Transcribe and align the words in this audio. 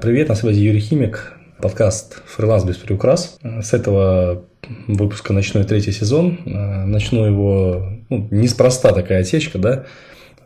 Привет, 0.00 0.28
на 0.28 0.36
связи 0.36 0.60
Юрий 0.60 0.78
Химик, 0.78 1.32
подкаст 1.60 2.22
«Фриланс 2.26 2.62
без 2.62 2.76
приукрас». 2.76 3.36
С 3.42 3.74
этого 3.74 4.44
выпуска 4.86 5.32
начну 5.32 5.64
третий 5.64 5.90
сезон. 5.90 6.38
Начну 6.44 7.24
его, 7.24 7.84
ну, 8.08 8.28
неспроста 8.30 8.92
такая 8.92 9.22
отсечка, 9.22 9.58
да. 9.58 9.86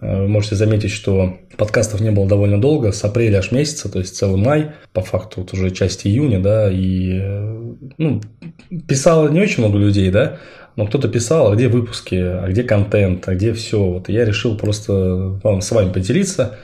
Вы 0.00 0.26
можете 0.26 0.56
заметить, 0.56 0.90
что 0.90 1.36
подкастов 1.58 2.00
не 2.00 2.10
было 2.10 2.26
довольно 2.26 2.58
долго, 2.58 2.92
с 2.92 3.04
апреля 3.04 3.38
аж 3.38 3.52
месяца, 3.52 3.92
то 3.92 3.98
есть 3.98 4.16
целый 4.16 4.40
май, 4.42 4.72
по 4.94 5.02
факту 5.02 5.42
вот 5.42 5.52
уже 5.52 5.70
часть 5.70 6.06
июня, 6.06 6.40
да, 6.40 6.70
и 6.72 7.20
ну, 7.98 8.22
писало 8.88 9.28
не 9.28 9.40
очень 9.40 9.62
много 9.62 9.76
людей, 9.76 10.10
да, 10.10 10.38
но 10.76 10.86
кто-то 10.86 11.08
писал, 11.08 11.52
а 11.52 11.54
где 11.54 11.68
выпуски, 11.68 12.14
а 12.14 12.48
где 12.48 12.62
контент, 12.62 13.28
а 13.28 13.34
где 13.34 13.52
все. 13.52 13.84
Вот 13.84 14.08
я 14.08 14.24
решил 14.24 14.56
просто 14.56 15.38
вам, 15.44 15.60
с 15.60 15.70
вами 15.70 15.92
поделиться, 15.92 16.56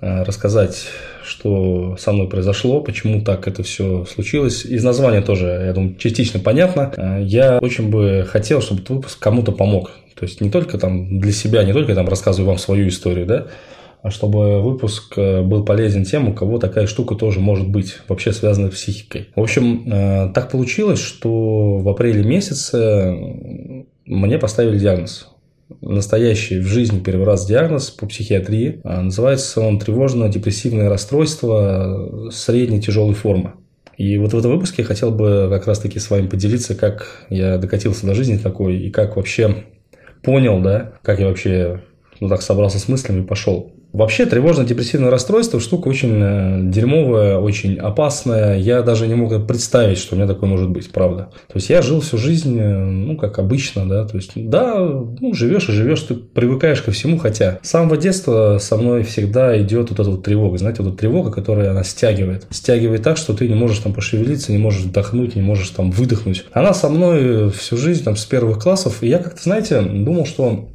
рассказать 0.00 0.86
что 1.26 1.96
со 1.98 2.12
мной 2.12 2.28
произошло, 2.28 2.80
почему 2.80 3.20
так 3.22 3.48
это 3.48 3.62
все 3.62 4.04
случилось. 4.04 4.64
Из 4.64 4.84
названия 4.84 5.20
тоже, 5.20 5.64
я 5.66 5.72
думаю, 5.72 5.96
частично 5.96 6.40
понятно. 6.40 6.92
Э, 6.96 7.22
я 7.22 7.58
очень 7.58 7.90
бы 7.90 8.24
хотел, 8.28 8.62
чтобы 8.62 8.80
этот 8.80 8.96
выпуск 8.96 9.18
кому-то 9.18 9.52
помог. 9.52 9.90
То 10.14 10.24
есть 10.24 10.40
не 10.40 10.50
только 10.50 10.78
там 10.78 11.20
для 11.20 11.32
себя, 11.32 11.64
не 11.64 11.72
только 11.72 11.94
там 11.94 12.08
рассказываю 12.08 12.48
вам 12.48 12.58
свою 12.58 12.88
историю, 12.88 13.26
да, 13.26 13.46
а 14.02 14.10
чтобы 14.10 14.62
выпуск 14.62 15.14
э, 15.16 15.42
был 15.42 15.64
полезен 15.64 16.04
тем, 16.04 16.28
у 16.28 16.32
кого 16.32 16.58
такая 16.58 16.86
штука 16.86 17.16
тоже 17.16 17.40
может 17.40 17.68
быть, 17.68 17.98
вообще 18.08 18.32
связана 18.32 18.70
с 18.70 18.74
психикой. 18.74 19.28
В 19.34 19.42
общем, 19.42 19.82
э, 19.92 20.30
так 20.32 20.50
получилось, 20.50 21.00
что 21.00 21.78
в 21.78 21.88
апреле 21.88 22.22
месяце 22.22 23.14
мне 24.04 24.38
поставили 24.38 24.78
диагноз 24.78 25.28
настоящий 25.80 26.58
в 26.58 26.66
жизни 26.66 27.00
первый 27.00 27.26
раз 27.26 27.46
диагноз 27.46 27.90
по 27.90 28.06
психиатрии. 28.06 28.80
А, 28.84 29.02
называется 29.02 29.60
он 29.60 29.78
тревожно-депрессивное 29.78 30.88
расстройство 30.88 32.30
средней 32.30 32.80
тяжелой 32.80 33.14
формы. 33.14 33.54
И 33.96 34.18
вот 34.18 34.32
в 34.32 34.38
этом 34.38 34.52
выпуске 34.52 34.82
я 34.82 34.88
хотел 34.88 35.10
бы 35.10 35.48
как 35.50 35.66
раз-таки 35.66 35.98
с 35.98 36.10
вами 36.10 36.28
поделиться, 36.28 36.74
как 36.74 37.26
я 37.30 37.56
докатился 37.56 38.06
до 38.06 38.14
жизни 38.14 38.36
такой, 38.36 38.78
и 38.78 38.90
как 38.90 39.16
вообще 39.16 39.64
понял, 40.22 40.60
да, 40.60 40.92
как 41.02 41.18
я 41.18 41.26
вообще 41.26 41.82
ну, 42.20 42.28
так 42.28 42.42
собрался 42.42 42.78
с 42.78 42.88
мыслями 42.88 43.22
и 43.22 43.26
пошел. 43.26 43.72
Вообще 43.96 44.26
тревожно-депрессивное 44.26 45.08
расстройство 45.08 45.58
штука 45.58 45.88
очень 45.88 46.18
э, 46.20 46.60
дерьмовая, 46.64 47.38
очень 47.38 47.78
опасная. 47.78 48.58
Я 48.58 48.82
даже 48.82 49.06
не 49.06 49.14
мог 49.14 49.46
представить, 49.46 49.96
что 49.96 50.14
у 50.14 50.18
меня 50.18 50.28
такое 50.28 50.50
может 50.50 50.68
быть, 50.68 50.92
правда. 50.92 51.30
То 51.48 51.54
есть 51.54 51.70
я 51.70 51.80
жил 51.80 52.02
всю 52.02 52.18
жизнь, 52.18 52.58
э, 52.60 52.76
ну, 52.76 53.16
как 53.16 53.38
обычно, 53.38 53.88
да. 53.88 54.04
То 54.04 54.18
есть, 54.18 54.32
да, 54.34 54.78
ну, 54.78 55.32
живешь 55.32 55.70
и 55.70 55.72
живешь, 55.72 56.02
ты 56.02 56.14
привыкаешь 56.14 56.82
ко 56.82 56.90
всему, 56.90 57.16
хотя 57.16 57.58
с 57.62 57.70
самого 57.70 57.96
детства 57.96 58.58
со 58.60 58.76
мной 58.76 59.02
всегда 59.02 59.58
идет 59.62 59.88
вот 59.88 59.98
эта 59.98 60.10
вот 60.10 60.22
тревога. 60.22 60.58
Знаете, 60.58 60.82
вот 60.82 60.90
эта 60.90 60.98
тревога, 60.98 61.30
которая 61.30 61.70
она 61.70 61.82
стягивает. 61.82 62.46
Стягивает 62.50 63.02
так, 63.02 63.16
что 63.16 63.32
ты 63.32 63.48
не 63.48 63.54
можешь 63.54 63.78
там 63.78 63.94
пошевелиться, 63.94 64.52
не 64.52 64.58
можешь 64.58 64.82
вдохнуть, 64.82 65.36
не 65.36 65.42
можешь 65.42 65.70
там 65.70 65.90
выдохнуть. 65.90 66.44
Она 66.52 66.74
со 66.74 66.90
мной 66.90 67.50
всю 67.50 67.78
жизнь, 67.78 68.04
там, 68.04 68.16
с 68.16 68.26
первых 68.26 68.58
классов. 68.58 68.98
И 69.02 69.08
я 69.08 69.16
как-то, 69.20 69.42
знаете, 69.42 69.80
думал, 69.80 70.26
что 70.26 70.68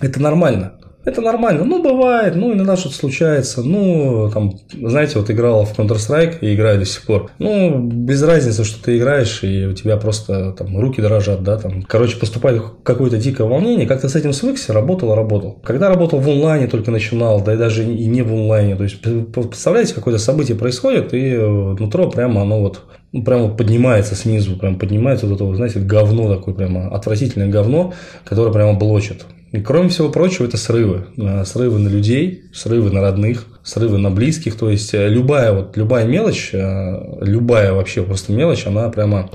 это 0.00 0.20
нормально. 0.20 0.74
Это 1.08 1.22
нормально. 1.22 1.64
Ну, 1.64 1.82
бывает, 1.82 2.36
ну, 2.36 2.52
иногда 2.52 2.76
что-то 2.76 2.94
случается. 2.94 3.62
Ну, 3.62 4.30
там, 4.30 4.52
знаете, 4.74 5.18
вот 5.18 5.30
играл 5.30 5.64
в 5.64 5.72
Counter-Strike 5.78 6.40
и 6.42 6.54
играю 6.54 6.78
до 6.78 6.84
сих 6.84 7.06
пор. 7.06 7.30
Ну, 7.38 7.78
без 7.80 8.22
разницы, 8.22 8.62
что 8.62 8.84
ты 8.84 8.98
играешь, 8.98 9.42
и 9.42 9.64
у 9.64 9.72
тебя 9.72 9.96
просто 9.96 10.52
там 10.52 10.78
руки 10.78 11.00
дрожат, 11.00 11.42
да, 11.42 11.56
там. 11.56 11.82
Короче, 11.82 12.18
поступает 12.18 12.62
какое-то 12.82 13.16
дикое 13.16 13.48
волнение, 13.48 13.86
как 13.86 14.02
ты 14.02 14.10
с 14.10 14.16
этим 14.16 14.34
свыкся, 14.34 14.74
работал, 14.74 15.14
работал. 15.14 15.58
Когда 15.64 15.88
работал 15.88 16.18
в 16.20 16.28
онлайне, 16.28 16.66
только 16.66 16.90
начинал, 16.90 17.42
да 17.42 17.54
и 17.54 17.56
даже 17.56 17.84
и 17.84 18.04
не 18.04 18.20
в 18.20 18.30
онлайне. 18.30 18.76
То 18.76 18.84
есть, 18.84 19.00
представляете, 19.00 19.94
какое-то 19.94 20.20
событие 20.20 20.58
происходит, 20.58 21.14
и 21.14 21.34
нутро 21.34 22.10
прямо 22.10 22.42
оно 22.42 22.60
вот 22.60 22.82
ну, 23.12 23.22
прямо 23.22 23.48
поднимается 23.48 24.14
снизу, 24.14 24.58
прям 24.58 24.78
поднимается 24.78 25.26
вот 25.26 25.36
это, 25.36 25.54
знаете, 25.54 25.80
говно 25.80 26.36
такое, 26.36 26.54
прямо 26.54 26.94
отвратительное 26.94 27.48
говно, 27.48 27.94
которое 28.24 28.52
прямо 28.52 28.74
блочит. 28.74 29.24
И 29.52 29.60
кроме 29.60 29.88
всего 29.88 30.10
прочего, 30.10 30.44
это 30.44 30.56
срывы. 30.56 31.06
Э, 31.16 31.44
срывы 31.44 31.78
на 31.78 31.88
людей, 31.88 32.44
срывы 32.52 32.90
на 32.90 33.00
родных, 33.00 33.46
срывы 33.62 33.98
на 33.98 34.10
близких. 34.10 34.56
То 34.56 34.70
есть, 34.70 34.92
э, 34.92 35.08
любая, 35.08 35.52
вот, 35.52 35.76
любая 35.76 36.06
мелочь, 36.06 36.50
э, 36.52 37.18
любая 37.22 37.72
вообще 37.72 38.02
просто 38.02 38.32
мелочь, 38.32 38.66
она 38.66 38.90
прямо 38.90 39.30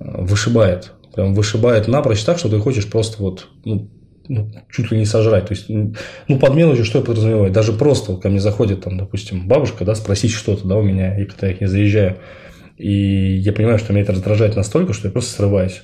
вышибает. 0.00 0.92
Прям 1.14 1.34
вышибает 1.34 1.86
напрочь 1.86 2.24
так, 2.24 2.38
что 2.38 2.48
ты 2.48 2.58
хочешь 2.58 2.90
просто 2.90 3.22
вот, 3.22 3.46
ну, 3.64 3.88
ну, 4.26 4.50
чуть 4.70 4.90
ли 4.90 4.98
не 4.98 5.04
сожрать. 5.04 5.46
То 5.46 5.54
есть, 5.54 5.66
ну, 5.68 6.38
под 6.38 6.54
мелочью 6.54 6.84
что 6.84 6.98
я 6.98 7.04
подразумеваю? 7.04 7.52
Даже 7.52 7.72
просто 7.72 8.16
ко 8.16 8.28
мне 8.28 8.40
заходит, 8.40 8.82
там, 8.82 8.98
допустим, 8.98 9.46
бабушка, 9.46 9.84
да, 9.84 9.94
спросить 9.94 10.32
что-то, 10.32 10.66
да, 10.66 10.76
у 10.76 10.82
меня, 10.82 11.20
и 11.20 11.26
когда 11.26 11.48
я 11.48 11.54
к 11.54 11.60
ней 11.60 11.66
заезжаю. 11.68 12.16
И 12.76 13.36
я 13.36 13.52
понимаю, 13.52 13.78
что 13.78 13.92
меня 13.92 14.02
это 14.02 14.12
раздражает 14.12 14.56
настолько, 14.56 14.92
что 14.94 15.06
я 15.06 15.12
просто 15.12 15.34
срываюсь. 15.34 15.82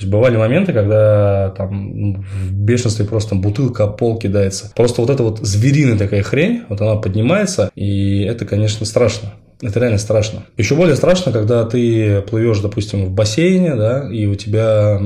Есть 0.00 0.10
бывали 0.10 0.36
моменты, 0.36 0.72
когда 0.72 1.50
там 1.50 2.22
в 2.22 2.52
бешенстве 2.52 3.04
просто 3.04 3.34
бутылка 3.34 3.86
пол 3.86 4.18
кидается. 4.18 4.72
Просто 4.74 5.02
вот 5.02 5.10
эта 5.10 5.22
вот 5.22 5.40
звериная 5.40 5.98
такая 5.98 6.22
хрень, 6.22 6.62
вот 6.68 6.80
она 6.80 6.96
поднимается, 6.96 7.70
и 7.74 8.22
это, 8.22 8.46
конечно, 8.46 8.86
страшно. 8.86 9.34
Это 9.62 9.78
реально 9.78 9.98
страшно. 9.98 10.44
Еще 10.56 10.74
более 10.74 10.96
страшно, 10.96 11.32
когда 11.32 11.66
ты 11.66 12.22
плывешь, 12.22 12.60
допустим, 12.60 13.04
в 13.04 13.10
бассейне, 13.10 13.74
да, 13.74 14.08
и 14.10 14.24
у 14.24 14.34
тебя... 14.34 14.98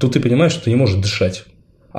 Тут 0.00 0.14
ты 0.14 0.20
понимаешь, 0.20 0.50
что 0.50 0.64
ты 0.64 0.70
не 0.70 0.76
можешь 0.76 1.00
дышать. 1.00 1.44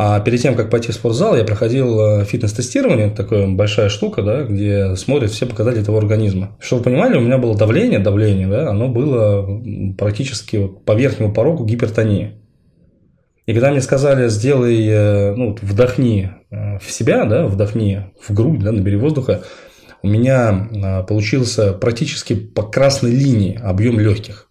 А 0.01 0.21
перед 0.21 0.41
тем, 0.41 0.55
как 0.55 0.69
пойти 0.69 0.93
в 0.93 0.95
спортзал, 0.95 1.35
я 1.35 1.43
проходил 1.43 1.99
э, 1.99 2.23
фитнес-тестирование, 2.23 3.09
такая 3.09 3.49
большая 3.49 3.89
штука, 3.89 4.21
да, 4.21 4.43
где 4.43 4.95
смотрят 4.95 5.29
все 5.29 5.45
показатели 5.45 5.83
того 5.83 5.97
организма. 5.97 6.55
Чтобы 6.61 6.79
вы 6.79 6.83
понимали, 6.85 7.17
у 7.17 7.19
меня 7.19 7.37
было 7.37 7.53
давление, 7.53 7.99
давление, 7.99 8.47
да, 8.47 8.69
оно 8.69 8.87
было 8.87 9.61
практически 9.97 10.67
по 10.67 10.93
верхнему 10.93 11.33
порогу 11.33 11.65
гипертонии. 11.65 12.39
И 13.45 13.51
когда 13.51 13.71
мне 13.71 13.81
сказали, 13.81 14.29
сделай, 14.29 14.87
э, 14.87 15.35
ну, 15.35 15.57
вдохни 15.61 16.31
э, 16.49 16.79
в 16.79 16.89
себя, 16.89 17.25
да, 17.25 17.45
вдохни 17.45 18.05
в 18.25 18.33
грудь, 18.33 18.63
да, 18.63 18.71
набери 18.71 18.95
воздуха, 18.95 19.43
у 20.01 20.07
меня 20.07 21.03
получился 21.09 21.73
практически 21.73 22.35
по 22.35 22.63
красной 22.63 23.11
линии 23.11 23.59
объем 23.61 23.99
легких. 23.99 24.49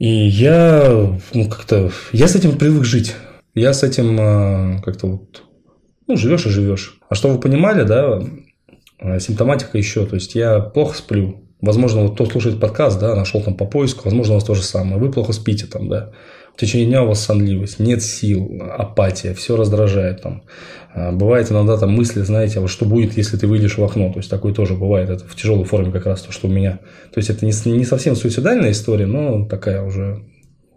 И 0.00 0.08
я, 0.08 1.16
ну, 1.34 1.48
как-то, 1.48 1.92
я 2.10 2.26
с 2.26 2.34
этим 2.34 2.58
привык 2.58 2.82
жить. 2.82 3.14
Я 3.58 3.72
с 3.72 3.82
этим 3.82 4.16
а, 4.20 4.80
как-то 4.84 5.06
вот, 5.08 5.42
ну, 6.06 6.16
живешь 6.16 6.46
и 6.46 6.50
живешь. 6.50 7.00
А 7.08 7.14
что 7.14 7.28
вы 7.28 7.40
понимали, 7.40 7.82
да, 7.82 8.22
а, 9.00 9.18
симптоматика 9.18 9.76
еще, 9.76 10.06
то 10.06 10.14
есть 10.14 10.34
я 10.34 10.60
плохо 10.60 10.96
сплю. 10.96 11.44
Возможно, 11.60 12.02
вот 12.02 12.14
кто 12.14 12.24
слушает 12.26 12.60
подкаст, 12.60 13.00
да, 13.00 13.16
нашел 13.16 13.42
там 13.42 13.56
по 13.56 13.64
поиску, 13.64 14.02
возможно, 14.04 14.34
у 14.34 14.36
вас 14.36 14.44
то 14.44 14.54
же 14.54 14.62
самое. 14.62 14.98
Вы 14.98 15.10
плохо 15.10 15.32
спите 15.32 15.66
там, 15.66 15.88
да. 15.88 16.12
В 16.54 16.60
течение 16.60 16.88
дня 16.88 17.02
у 17.02 17.08
вас 17.08 17.20
сонливость, 17.20 17.80
нет 17.80 18.02
сил, 18.02 18.60
апатия, 18.76 19.34
все 19.34 19.56
раздражает 19.56 20.22
там. 20.22 20.44
А, 20.94 21.10
бывает 21.10 21.50
иногда 21.50 21.76
там 21.76 21.90
мысли, 21.90 22.20
знаете, 22.20 22.58
а 22.58 22.60
вот 22.62 22.70
что 22.70 22.84
будет, 22.84 23.16
если 23.16 23.36
ты 23.36 23.48
выйдешь 23.48 23.76
в 23.76 23.84
окно. 23.84 24.12
То 24.12 24.18
есть 24.18 24.30
такое 24.30 24.54
тоже 24.54 24.74
бывает. 24.74 25.10
Это 25.10 25.24
в 25.26 25.34
тяжелой 25.34 25.64
форме 25.64 25.90
как 25.90 26.06
раз 26.06 26.22
то, 26.22 26.30
что 26.30 26.46
у 26.46 26.50
меня. 26.50 26.78
То 27.12 27.18
есть 27.18 27.30
это 27.30 27.44
не, 27.44 27.52
не 27.72 27.84
совсем 27.84 28.14
суицидальная 28.14 28.70
история, 28.70 29.06
но 29.06 29.46
такая 29.46 29.82
уже 29.82 30.24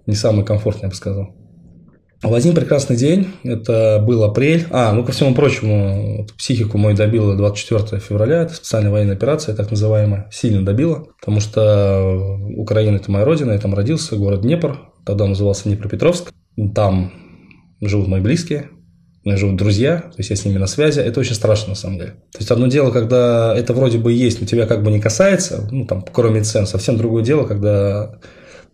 не 0.07 0.15
самая 0.15 0.43
комфортная, 0.43 0.85
я 0.85 0.89
бы 0.89 0.95
сказал. 0.95 1.35
В 2.23 2.35
один 2.35 2.53
прекрасный 2.53 2.95
день, 2.95 3.29
это 3.43 4.03
был 4.05 4.23
апрель, 4.23 4.67
а, 4.69 4.93
ну, 4.93 5.03
ко 5.03 5.11
всему 5.11 5.33
прочему, 5.33 6.27
психику 6.37 6.77
мой 6.77 6.93
добила 6.93 7.35
24 7.35 7.99
февраля, 7.99 8.43
это 8.43 8.53
специальная 8.53 8.91
военная 8.91 9.15
операция, 9.15 9.55
так 9.55 9.71
называемая, 9.71 10.29
сильно 10.31 10.63
добила, 10.63 11.07
потому 11.19 11.39
что 11.39 12.37
Украина– 12.55 12.95
это 12.97 13.09
моя 13.09 13.25
родина, 13.25 13.53
я 13.53 13.57
там 13.57 13.73
родился, 13.73 14.17
город 14.17 14.41
Днепр, 14.41 14.79
тогда 15.03 15.23
он 15.23 15.31
назывался 15.31 15.63
Днепропетровск, 15.63 16.31
там 16.75 17.11
живут 17.81 18.07
мои 18.07 18.21
близкие, 18.21 18.69
живут 19.25 19.55
друзья, 19.55 19.97
то 19.97 20.17
есть 20.17 20.29
я 20.29 20.35
с 20.35 20.45
ними 20.45 20.59
на 20.59 20.67
связи, 20.67 20.99
это 20.99 21.19
очень 21.19 21.33
страшно 21.33 21.69
на 21.69 21.75
самом 21.75 21.97
деле. 21.97 22.11
То 22.33 22.37
есть 22.37 22.51
одно 22.51 22.67
дело, 22.67 22.91
когда 22.91 23.55
это 23.55 23.73
вроде 23.73 23.97
бы 23.97 24.13
есть, 24.13 24.41
но 24.41 24.45
тебя 24.45 24.67
как 24.67 24.83
бы 24.83 24.91
не 24.91 24.99
касается, 24.99 25.67
ну 25.71 25.87
там 25.87 26.05
кроме 26.11 26.43
цен, 26.43 26.67
совсем 26.67 26.97
другое 26.97 27.23
дело, 27.23 27.45
когда 27.45 28.19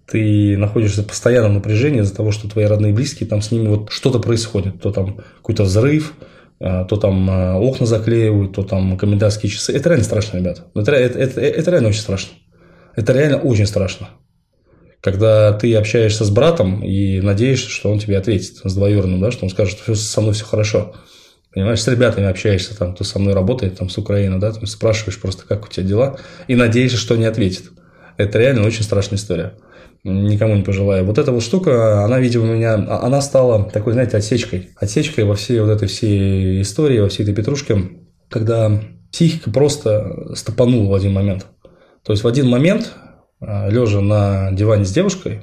ты 0.10 0.58
находишься 0.58 1.04
в 1.04 1.08
постоянном 1.08 1.56
напряжении 1.56 2.02
из-за 2.02 2.16
того, 2.16 2.32
что 2.32 2.50
твои 2.50 2.66
родные 2.66 2.92
и 2.92 2.96
близкие, 2.96 3.28
там 3.28 3.42
с 3.42 3.52
ними 3.52 3.68
вот 3.68 3.92
что-то 3.92 4.20
происходит, 4.20 4.82
то 4.82 4.92
там 4.92 5.18
какой-то 5.38 5.64
взрыв, 5.64 6.14
а, 6.60 6.86
то 6.86 6.96
там 6.96 7.30
а, 7.30 7.58
окна 7.58 7.86
заклеивают, 7.86 8.54
то 8.54 8.64
там 8.64 8.98
комендантские 8.98 9.52
часы. 9.52 9.74
Это 9.74 9.90
реально 9.90 10.06
страшно, 10.06 10.38
ребята. 10.38 10.64
Это, 10.74 10.94
это, 10.94 11.20
это, 11.20 11.42
это 11.42 11.72
реально 11.72 11.90
очень 11.90 12.00
страшно. 12.00 12.34
Это 12.96 13.12
реально 13.12 13.38
очень 13.38 13.68
страшно. 13.68 14.10
Когда 15.02 15.52
ты 15.54 15.76
общаешься 15.76 16.24
с 16.24 16.30
братом 16.30 16.84
и 16.84 17.20
надеешься, 17.20 17.70
что 17.70 17.92
он 17.92 18.00
тебе 18.00 18.18
ответит, 18.18 18.62
с 18.64 18.74
двоюродным, 18.74 19.20
да, 19.20 19.32
что 19.32 19.44
он 19.44 19.50
скажет, 19.52 19.78
что 19.78 19.94
со 19.94 20.22
мной 20.22 20.34
все 20.34 20.46
хорошо. 20.46 20.96
Понимаешь, 21.54 21.82
с 21.82 21.88
ребятами 21.88 22.28
общаешься, 22.28 22.78
там, 22.78 22.96
кто 22.96 23.04
со 23.04 23.20
мной 23.20 23.34
работает, 23.34 23.78
там, 23.78 23.90
с 23.90 23.98
Украины, 23.98 24.40
да, 24.40 24.54
там, 24.54 24.66
спрашиваешь 24.68 25.20
просто, 25.20 25.46
как 25.46 25.66
у 25.66 25.68
тебя 25.68 25.86
дела, 25.86 26.20
и 26.48 26.56
надеешься, 26.56 26.98
что 26.98 27.18
не 27.18 27.26
ответит. 27.26 27.72
Это 28.16 28.40
реально 28.40 28.66
очень 28.66 28.84
страшная 28.84 29.18
история 29.18 29.54
никому 30.04 30.56
не 30.56 30.64
пожелаю. 30.64 31.06
Вот 31.06 31.18
эта 31.18 31.32
вот 31.32 31.44
штука, 31.44 32.04
она, 32.04 32.20
видимо, 32.20 32.46
у 32.46 32.56
меня, 32.56 32.76
а, 32.76 33.06
она 33.06 33.22
стала 33.22 33.70
такой, 33.70 33.94
знаете, 33.94 34.18
отсечкой. 34.18 34.70
Отсечкой 34.76 35.26
во 35.26 35.36
всей 35.36 35.60
вот 35.60 35.70
этой 35.70 35.88
всей 35.88 36.62
истории, 36.62 37.00
во 37.00 37.10
всей 37.10 37.24
этой 37.24 37.36
петрушке, 37.36 37.90
когда 38.30 38.82
психика 39.12 39.52
просто 39.52 40.34
стопанула 40.36 40.92
в 40.92 40.96
один 40.96 41.14
момент. 41.14 41.48
То 42.04 42.14
есть 42.14 42.24
в 42.24 42.28
один 42.28 42.50
момент, 42.50 42.94
а, 43.40 43.70
лежа 43.70 44.02
на 44.02 44.52
диване 44.52 44.86
с 44.86 44.92
девушкой, 44.92 45.42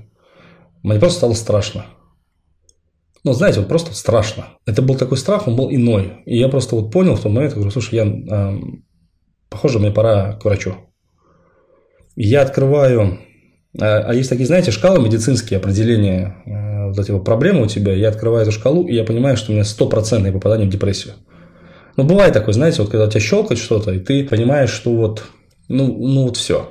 мне 0.83 0.99
просто 0.99 1.19
стало 1.19 1.35
страшно. 1.35 1.87
Ну, 3.25 3.33
знаете, 3.33 3.61
вот 3.61 3.69
просто 3.69 3.95
страшно. 3.95 4.49
Это 4.67 4.83
был 4.83 4.97
такой 4.97 5.17
страх, 5.17 5.49
он 5.49 5.57
был 5.57 5.71
иной. 5.71 6.23
И 6.27 6.37
я 6.37 6.49
просто 6.49 6.77
вот 6.77 6.93
понял 6.93 7.15
в 7.17 7.23
тот 7.23 7.33
момент, 7.33 7.55
говорю, 7.55 7.71
слушай, 7.71 7.95
я, 7.95 8.05
э, 8.07 8.59
похоже, 9.49 9.79
мне 9.79 9.91
пора 9.91 10.35
к 10.35 10.45
врачу. 10.45 10.75
Я 12.17 12.43
открываю, 12.43 13.19
а 13.81 14.13
есть 14.13 14.31
такие, 14.31 14.47
знаете, 14.47 14.71
шкалы 14.71 15.01
медицинские 15.01 15.59
определения 15.59 16.37
э, 16.47 16.89
вот 16.89 16.99
эти 16.99 17.11
вот 17.11 17.25
проблемы 17.25 17.63
у 17.63 17.67
тебя. 17.67 17.93
Я 17.93 18.09
открываю 18.09 18.43
эту 18.43 18.53
шкалу, 18.53 18.87
и 18.87 18.95
я 18.95 19.05
понимаю, 19.05 19.37
что 19.37 19.51
у 19.51 19.55
меня 19.55 19.65
стопроцентное 19.65 20.33
попадание 20.33 20.69
в 20.69 20.71
депрессию. 20.71 21.15
Ну, 21.97 22.05
бывает 22.05 22.33
такое, 22.33 22.55
знаете, 22.55 22.83
вот 22.83 22.91
когда 22.91 23.07
у 23.07 23.11
тебя 23.11 23.21
щелкает 23.21 23.61
что-то, 23.61 23.93
и 23.93 23.99
ты 23.99 24.25
понимаешь, 24.25 24.71
что 24.71 24.95
вот, 24.95 25.25
ну, 25.69 25.87
ну 25.87 26.25
вот 26.25 26.37
все. 26.37 26.71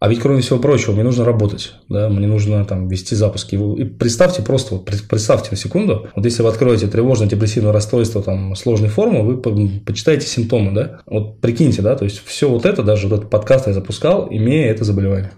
А 0.00 0.08
ведь, 0.08 0.20
кроме 0.20 0.42
всего 0.42 0.58
прочего, 0.58 0.92
мне 0.92 1.02
нужно 1.02 1.24
работать, 1.24 1.72
да, 1.88 2.10
мне 2.10 2.26
нужно 2.26 2.64
там 2.66 2.88
вести 2.88 3.14
запуски. 3.14 3.56
И 3.56 3.84
представьте 3.84 4.42
просто, 4.42 4.74
вот 4.74 4.84
представьте 4.84 5.48
на 5.50 5.56
секунду, 5.56 6.08
вот 6.14 6.24
если 6.24 6.42
вы 6.42 6.50
откроете 6.50 6.88
тревожно-депрессивное 6.88 7.72
расстройство 7.72 8.22
там 8.22 8.54
сложной 8.54 8.90
формы, 8.90 9.22
вы 9.22 9.38
почитаете 9.38 10.26
симптомы, 10.26 10.72
да, 10.72 11.00
вот 11.06 11.40
прикиньте, 11.40 11.80
да, 11.80 11.96
то 11.96 12.04
есть 12.04 12.22
все 12.24 12.50
вот 12.50 12.66
это, 12.66 12.82
даже 12.82 13.08
вот 13.08 13.18
этот 13.18 13.30
подкаст 13.30 13.66
я 13.66 13.72
запускал, 13.72 14.28
имея 14.30 14.70
это 14.70 14.84
заболевание. 14.84 15.32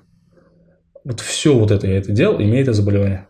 Вот 1.07 1.21
все 1.21 1.55
вот 1.55 1.71
это 1.71 1.87
я 1.87 1.99
это 1.99 2.11
делал, 2.11 2.43
имея 2.43 2.63
это 2.63 2.73
заболевание. 2.73 3.29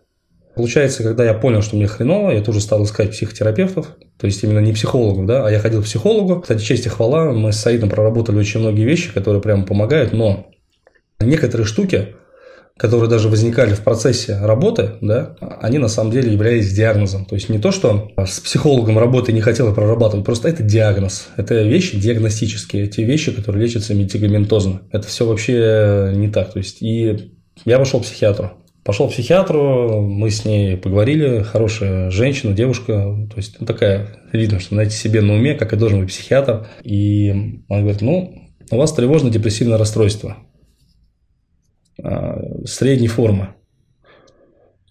Получается, 0.55 1.02
когда 1.02 1.26
я 1.26 1.34
понял, 1.34 1.61
что 1.61 1.76
мне 1.76 1.87
хреново, 1.87 2.31
я 2.31 2.40
тоже 2.40 2.62
стал 2.62 2.82
искать 2.84 3.11
психотерапевтов, 3.11 3.88
то 4.19 4.26
есть 4.26 4.43
именно 4.43 4.61
не 4.61 4.73
психологов, 4.73 5.26
да, 5.26 5.46
а 5.46 5.50
я 5.50 5.58
ходил 5.58 5.82
к 5.82 5.84
психологу. 5.84 6.40
Кстати, 6.40 6.62
честь 6.62 6.87
и 6.87 6.88
хвала, 6.88 7.32
мы 7.32 7.52
с 7.52 7.58
Саидом 7.58 7.90
проработали 7.90 8.38
очень 8.38 8.61
многие 8.61 8.84
вещи, 8.84 9.12
которые 9.12 9.43
прямо 9.43 9.67
помогают, 9.67 10.14
но 10.14 10.46
некоторые 11.20 11.67
штуки, 11.67 12.14
которые 12.78 13.11
даже 13.11 13.28
возникали 13.28 13.75
в 13.75 13.81
процессе 13.81 14.38
работы, 14.40 14.93
да, 15.02 15.37
они 15.61 15.76
на 15.76 15.88
самом 15.88 16.12
деле 16.12 16.32
являлись 16.32 16.72
диагнозом. 16.72 17.26
То 17.26 17.34
есть 17.34 17.50
не 17.50 17.58
то, 17.58 17.72
что 17.72 18.11
с 18.17 18.40
психологом 18.40 18.99
работы 18.99 19.34
не 19.34 19.43
хотела 19.43 19.75
прорабатывать, 19.75 20.25
просто 20.25 20.49
это 20.49 20.62
диагноз. 20.62 21.29
Это 21.37 21.61
вещи 21.62 22.00
диагностические, 22.00 22.87
те 22.87 23.05
вещи, 23.05 23.32
которые 23.32 23.67
лечатся 23.67 23.93
медикаментозно. 23.93 24.81
Это 24.93 25.06
все 25.06 25.26
вообще 25.26 26.12
не 26.14 26.29
так. 26.29 26.55
То 26.55 26.58
есть 26.58 26.81
и 26.81 27.35
я 27.64 27.79
пошел 27.79 28.00
к 28.00 28.05
психиатру. 28.05 28.53
Пошел 28.85 29.08
к 29.08 29.12
психиатру, 29.12 30.00
мы 30.00 30.31
с 30.31 30.44
ней 30.44 30.76
поговорили, 30.76 31.43
хорошая 31.43 32.11
женщина, 32.11 32.53
девушка, 32.53 33.26
то 33.29 33.37
есть 33.37 33.56
ну, 33.58 33.67
такая, 33.67 34.20
видно, 34.32 34.61
что 34.61 34.76
найти 34.76 34.97
себе 34.97 35.23
на 35.23 35.35
уме, 35.35 35.55
как 35.55 35.73
и 35.73 35.76
должен 35.76 36.00
быть 36.00 36.11
психиатр. 36.11 36.69
И 36.85 37.31
он 37.69 37.81
говорит, 37.81 38.00
ну, 38.00 38.49
у 38.70 38.76
вас 38.76 38.93
тревожно-депрессивное 38.93 39.76
расстройство 39.76 40.37
а, 42.00 42.64
средней 42.64 43.08
формы. 43.08 43.55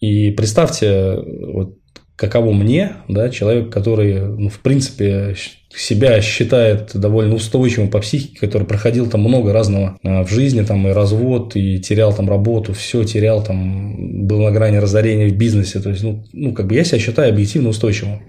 И 0.01 0.31
представьте, 0.31 1.15
вот 1.53 1.77
каково 2.15 2.51
мне, 2.51 2.97
да, 3.07 3.29
человек, 3.29 3.71
который, 3.71 4.19
ну, 4.19 4.49
в 4.49 4.59
принципе, 4.59 5.35
себя 5.77 6.21
считает 6.21 6.91
довольно 6.95 7.35
устойчивым 7.35 7.89
по 7.89 7.99
психике, 7.99 8.39
который 8.39 8.65
проходил 8.65 9.09
там 9.09 9.21
много 9.21 9.51
разного 9.51 9.97
а, 10.03 10.23
в 10.23 10.29
жизни, 10.29 10.61
там 10.61 10.87
и 10.87 10.91
развод, 10.91 11.55
и 11.55 11.79
терял 11.79 12.13
там 12.13 12.29
работу, 12.29 12.73
все 12.73 13.03
терял, 13.03 13.43
там 13.43 14.27
был 14.27 14.41
на 14.41 14.51
грани 14.51 14.77
разорения 14.77 15.27
в 15.27 15.35
бизнесе, 15.35 15.79
то 15.79 15.89
есть, 15.89 16.03
ну, 16.03 16.23
ну 16.33 16.53
как 16.53 16.67
бы 16.67 16.75
я 16.75 16.83
себя 16.83 16.99
считаю 16.99 17.31
объективно 17.31 17.69
устойчивым 17.69 18.21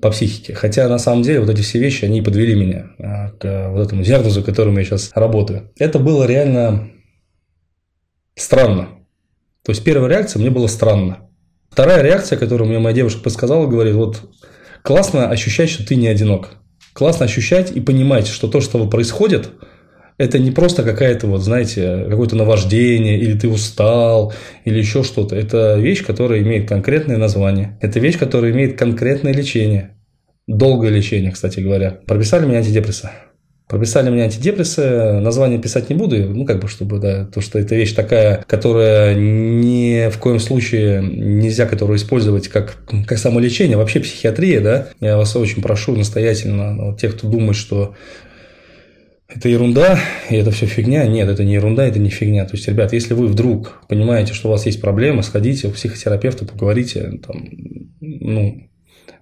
по 0.00 0.10
психике. 0.10 0.54
Хотя 0.54 0.88
на 0.88 0.98
самом 0.98 1.22
деле 1.22 1.40
вот 1.40 1.50
эти 1.50 1.60
все 1.60 1.78
вещи, 1.78 2.04
они 2.04 2.22
подвели 2.22 2.54
меня 2.54 2.86
а, 2.98 3.30
к 3.30 3.70
вот 3.70 3.86
этому 3.86 4.02
диагнозу, 4.02 4.42
которым 4.42 4.78
я 4.78 4.84
сейчас 4.84 5.10
работаю. 5.14 5.70
Это 5.78 5.98
было 5.98 6.24
реально 6.24 6.90
странно. 8.36 8.88
То 9.62 9.72
есть 9.72 9.84
первая 9.84 10.10
реакция 10.10 10.40
мне 10.40 10.50
была 10.50 10.68
странно. 10.68 11.28
Вторая 11.70 12.02
реакция, 12.02 12.38
которую 12.38 12.68
мне 12.68 12.78
моя 12.78 12.96
девушка 12.96 13.22
подсказала, 13.22 13.66
говорит, 13.66 13.94
вот 13.94 14.22
классно 14.82 15.28
ощущать, 15.28 15.70
что 15.70 15.86
ты 15.86 15.94
не 15.96 16.08
одинок. 16.08 16.56
Классно 16.92 17.26
ощущать 17.26 17.70
и 17.70 17.80
понимать, 17.80 18.26
что 18.26 18.48
то, 18.48 18.60
что 18.60 18.84
происходит, 18.86 19.50
это 20.18 20.38
не 20.38 20.50
просто 20.50 20.82
какая-то, 20.82 21.26
вот, 21.28 21.40
знаете, 21.40 22.04
какое-то 22.08 22.36
наваждение, 22.36 23.18
или 23.18 23.38
ты 23.38 23.48
устал, 23.48 24.34
или 24.64 24.78
еще 24.78 25.02
что-то. 25.02 25.34
Это 25.34 25.76
вещь, 25.76 26.04
которая 26.04 26.40
имеет 26.42 26.68
конкретное 26.68 27.16
название. 27.16 27.78
Это 27.80 28.00
вещь, 28.00 28.18
которая 28.18 28.52
имеет 28.52 28.78
конкретное 28.78 29.32
лечение. 29.32 29.96
Долгое 30.46 30.90
лечение, 30.90 31.30
кстати 31.30 31.60
говоря. 31.60 32.00
Прописали 32.06 32.44
мне 32.44 32.58
антидепресса. 32.58 33.12
Прописали 33.70 34.10
мне 34.10 34.24
антидепрессы, 34.24 35.20
название 35.20 35.60
писать 35.60 35.90
не 35.90 35.94
буду, 35.94 36.16
ну, 36.16 36.44
как 36.44 36.60
бы, 36.60 36.66
чтобы, 36.66 36.98
да, 36.98 37.24
то, 37.24 37.40
что 37.40 37.56
это 37.56 37.76
вещь 37.76 37.92
такая, 37.92 38.44
которая 38.48 39.14
ни 39.14 40.10
в 40.10 40.18
коем 40.18 40.40
случае 40.40 41.00
нельзя 41.00 41.66
которую 41.66 41.96
использовать 41.96 42.48
как, 42.48 42.78
как 43.06 43.16
самолечение, 43.16 43.76
вообще 43.76 44.00
психиатрия, 44.00 44.60
да, 44.60 44.88
я 44.98 45.16
вас 45.16 45.36
очень 45.36 45.62
прошу 45.62 45.94
настоятельно, 45.94 46.74
ну, 46.74 46.96
тех, 46.96 47.16
кто 47.16 47.28
думает, 47.28 47.54
что 47.54 47.94
это 49.28 49.48
ерунда, 49.48 50.00
и 50.28 50.34
это 50.34 50.50
все 50.50 50.66
фигня. 50.66 51.06
Нет, 51.06 51.28
это 51.28 51.44
не 51.44 51.52
ерунда, 51.52 51.86
это 51.86 52.00
не 52.00 52.10
фигня. 52.10 52.46
То 52.46 52.56
есть, 52.56 52.66
ребят, 52.66 52.92
если 52.92 53.14
вы 53.14 53.28
вдруг 53.28 53.84
понимаете, 53.88 54.34
что 54.34 54.48
у 54.48 54.50
вас 54.50 54.66
есть 54.66 54.80
проблемы, 54.80 55.22
сходите 55.22 55.68
к 55.68 55.74
психотерапевту, 55.74 56.44
поговорите. 56.44 57.20
Там, 57.24 57.48
ну, 58.00 58.68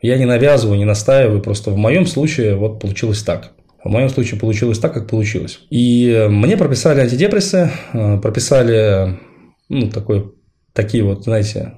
я 0.00 0.16
не 0.16 0.24
навязываю, 0.24 0.78
не 0.78 0.86
настаиваю, 0.86 1.42
просто 1.42 1.70
в 1.70 1.76
моем 1.76 2.06
случае 2.06 2.56
вот 2.56 2.80
получилось 2.80 3.22
так. 3.22 3.52
В 3.88 3.90
моем 3.90 4.10
случае 4.10 4.38
получилось 4.38 4.78
так, 4.78 4.92
как 4.92 5.08
получилось. 5.08 5.60
И 5.70 6.26
мне 6.28 6.58
прописали 6.58 7.00
антидепрессы, 7.00 7.70
э, 7.94 8.18
прописали 8.18 9.18
ну, 9.70 9.88
такой, 9.88 10.34
такие 10.74 11.02
вот, 11.02 11.24
знаете, 11.24 11.76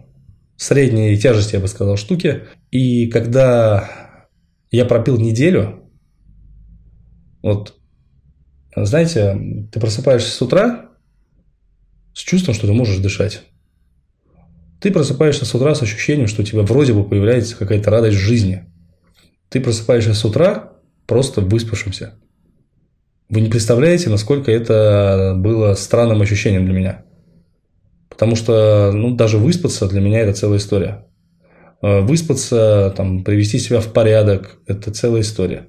средней 0.57 1.17
тяжести, 1.17 1.55
я 1.55 1.61
бы 1.61 1.69
сказал, 1.69 1.97
штуки. 1.97 2.49
И 2.73 3.07
когда 3.07 4.19
я 4.73 4.87
пропил 4.87 5.19
неделю, 5.19 5.89
вот, 7.43 7.77
знаете, 8.75 9.69
ты 9.71 9.79
просыпаешься 9.79 10.33
с 10.33 10.43
утра 10.43 10.91
с 12.13 12.19
чувством, 12.19 12.57
что 12.57 12.67
ты 12.67 12.73
можешь 12.73 12.99
дышать. 12.99 13.43
Ты 14.81 14.91
просыпаешься 14.91 15.45
с 15.45 15.55
утра 15.55 15.77
с 15.77 15.83
ощущением, 15.83 16.27
что 16.27 16.43
у 16.43 16.45
тебя 16.45 16.63
вроде 16.63 16.93
бы 16.93 17.09
появляется 17.09 17.57
какая-то 17.57 17.89
радость 17.89 18.17
в 18.17 18.21
жизни. 18.21 18.65
Ты 19.49 19.61
просыпаешься 19.61 20.13
с 20.13 20.25
утра 20.25 20.80
просто 21.11 21.41
выспавшимся. 21.41 22.15
Вы 23.29 23.41
не 23.41 23.51
представляете, 23.51 24.11
насколько 24.11 24.53
это 24.53 25.35
было 25.37 25.75
странным 25.75 26.23
ощущением 26.23 26.67
для 26.67 26.73
меня. 26.73 27.05
Потому 28.09 28.37
что 28.37 28.93
ну, 28.95 29.17
даже 29.17 29.37
выспаться 29.37 29.89
для 29.89 30.01
меня 30.01 30.21
это 30.21 30.35
целая 30.35 30.59
история. 30.59 31.05
Э, 31.83 32.01
выспаться, 32.03 32.95
там, 32.97 33.25
привести 33.25 33.59
себя 33.59 33.81
в 33.81 33.93
порядок– 33.93 34.59
это 34.69 34.93
целая 34.93 35.23
история. 35.23 35.67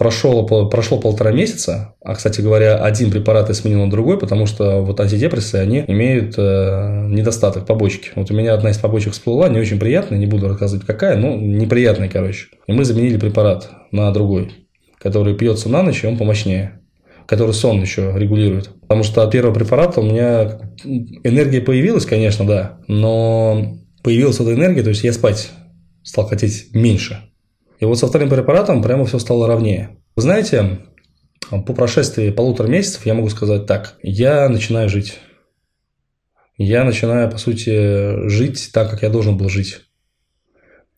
Прошло, 0.00 0.46
прошло 0.70 0.98
полтора 0.98 1.30
месяца, 1.30 1.94
а, 2.00 2.14
кстати 2.14 2.40
говоря, 2.40 2.82
один 2.82 3.10
препарат 3.10 3.50
я 3.50 3.54
сменил 3.54 3.84
на 3.84 3.90
другой, 3.90 4.18
потому 4.18 4.46
что 4.46 4.80
вот 4.80 4.98
антидепрессы, 4.98 5.56
они 5.56 5.84
имеют 5.86 6.36
э, 6.38 7.06
недостаток 7.10 7.66
побочки. 7.66 8.08
Вот 8.16 8.30
у 8.30 8.34
меня 8.34 8.54
одна 8.54 8.70
из 8.70 8.78
побочек 8.78 9.12
всплыла, 9.12 9.50
не 9.50 9.58
очень 9.58 9.78
приятная, 9.78 10.16
не 10.16 10.24
буду 10.24 10.48
рассказывать 10.48 10.86
какая, 10.86 11.18
но 11.18 11.36
неприятная, 11.36 12.08
короче. 12.08 12.46
И 12.66 12.72
мы 12.72 12.86
заменили 12.86 13.18
препарат 13.18 13.68
на 13.90 14.10
другой, 14.10 14.50
который 14.98 15.34
пьется 15.34 15.68
на 15.68 15.82
ночь, 15.82 16.02
и 16.02 16.06
он 16.06 16.16
помощнее 16.16 16.80
который 17.26 17.52
сон 17.52 17.82
еще 17.82 18.14
регулирует. 18.16 18.70
Потому 18.80 19.02
что 19.02 19.22
от 19.22 19.30
первого 19.30 19.52
препарата 19.52 20.00
у 20.00 20.04
меня 20.04 20.60
энергия 21.24 21.60
появилась, 21.60 22.06
конечно, 22.06 22.46
да, 22.46 22.78
но 22.88 23.76
появилась 24.02 24.40
эта 24.40 24.54
энергия, 24.54 24.82
то 24.82 24.88
есть 24.88 25.04
я 25.04 25.12
спать 25.12 25.50
стал 26.02 26.26
хотеть 26.26 26.74
меньше. 26.74 27.29
И 27.80 27.86
вот 27.86 27.98
со 27.98 28.06
вторым 28.06 28.28
препаратом 28.28 28.82
прямо 28.82 29.06
все 29.06 29.18
стало 29.18 29.46
ровнее. 29.46 29.96
Вы 30.14 30.22
знаете, 30.22 30.80
по 31.50 31.72
прошествии 31.72 32.30
полутора 32.30 32.68
месяцев 32.68 33.06
я 33.06 33.14
могу 33.14 33.30
сказать 33.30 33.66
так. 33.66 33.96
Я 34.02 34.48
начинаю 34.50 34.90
жить. 34.90 35.18
Я 36.58 36.84
начинаю, 36.84 37.30
по 37.30 37.38
сути, 37.38 38.28
жить 38.28 38.70
так, 38.74 38.90
как 38.90 39.02
я 39.02 39.08
должен 39.08 39.38
был 39.38 39.48
жить. 39.48 39.80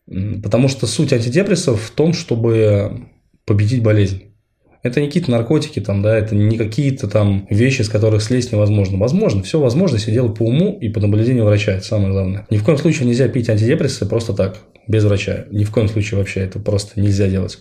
Потому 0.05 0.67
что 0.67 0.85
суть 0.85 1.13
антидепрессов 1.13 1.81
в 1.81 1.91
том, 1.91 2.11
чтобы 2.11 3.07
победить 3.45 3.81
болезнь. 3.81 4.33
Это 4.81 4.99
не 4.99 5.07
какие-то 5.07 5.31
наркотики, 5.31 5.79
там, 5.79 6.01
да, 6.01 6.17
это 6.17 6.35
не 6.35 6.57
какие-то 6.57 7.07
там 7.07 7.47
вещи, 7.49 7.83
с 7.83 7.87
которых 7.87 8.21
слезть 8.21 8.51
невозможно. 8.51 8.97
Возможно, 8.97 9.41
все 9.43 9.57
возможно, 9.57 9.95
если 9.95 10.11
делать 10.11 10.37
по 10.37 10.43
уму 10.43 10.77
и 10.81 10.89
по 10.89 10.99
наблюдению 10.99 11.45
врача, 11.45 11.71
это 11.71 11.85
самое 11.85 12.11
главное. 12.11 12.45
Ни 12.49 12.57
в 12.57 12.65
коем 12.65 12.77
случае 12.77 13.07
нельзя 13.07 13.29
пить 13.29 13.49
антидепрессы 13.49 14.05
просто 14.05 14.33
так 14.33 14.59
без 14.87 15.03
врача. 15.03 15.45
Ни 15.51 15.63
в 15.63 15.71
коем 15.71 15.87
случае 15.87 16.19
вообще 16.19 16.41
это 16.41 16.59
просто 16.59 16.99
нельзя 16.99 17.27
делать. 17.27 17.59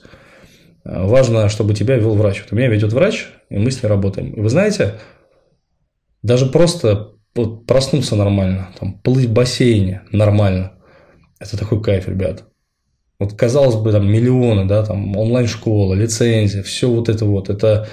А, 0.85 1.07
важно, 1.07 1.49
чтобы 1.49 1.75
тебя 1.75 1.97
вел 1.97 2.15
врач. 2.15 2.43
Вот 2.43 2.53
у 2.53 2.57
меня 2.57 2.69
ведет 2.69 2.93
врач, 2.93 3.27
и 3.51 3.59
мы 3.59 3.71
с 3.71 3.83
ним 3.83 3.91
работаем. 3.91 4.33
И 4.33 4.41
вы 4.41 4.49
знаете, 4.49 4.95
даже 6.23 6.47
просто 6.47 7.13
проснуться 7.67 8.17
нормально, 8.17 8.69
там, 8.79 8.99
плыть 9.01 9.27
в 9.27 9.33
бассейне 9.33 10.03
нормально, 10.13 10.75
это 11.41 11.57
такой 11.57 11.83
кайф, 11.83 12.09
ребят. 12.09 12.45
Вот, 13.19 13.35
казалось 13.35 13.77
бы, 13.77 13.93
там 13.93 14.07
миллионы, 14.11 14.67
да, 14.67 14.85
там 14.85 15.17
онлайн-школа, 15.17 15.95
лицензия, 15.95 16.63
все 16.63 16.91
вот 16.91 17.09
это 17.09 17.25
вот, 17.25 17.49
это 17.49 17.89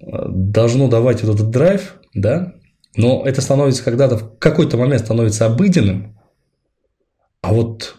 э, 0.00 0.06
должно 0.28 0.88
давать 0.88 1.22
вот 1.22 1.34
этот 1.34 1.50
драйв, 1.50 1.96
да, 2.14 2.52
но 2.96 3.24
это 3.26 3.40
становится 3.40 3.82
когда-то, 3.82 4.18
в 4.18 4.38
какой-то 4.38 4.76
момент 4.76 5.02
становится 5.02 5.46
обыденным, 5.46 6.18
а 7.40 7.52
вот 7.52 7.96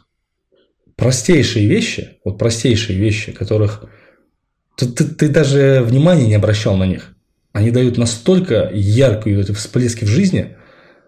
простейшие 0.96 1.68
вещи, 1.68 2.18
вот 2.24 2.38
простейшие 2.38 2.98
вещи, 2.98 3.32
которых 3.32 3.86
ты, 4.78 4.88
ты, 4.88 5.06
ты 5.06 5.30
даже 5.30 5.84
внимания 5.86 6.28
не 6.28 6.36
обращал 6.36 6.78
на 6.78 6.86
них, 6.86 7.16
они 7.54 7.72
дают 7.72 7.98
настолько 7.98 8.70
яркую 8.74 9.40
эти 9.40 9.52
всплески 9.54 10.04
в 10.04 10.10
жизни, 10.10 10.58